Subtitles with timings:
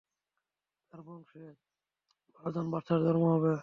[0.87, 1.43] তার বংশে
[2.35, 3.53] বারজন বাদশাহর জন্ম হবে।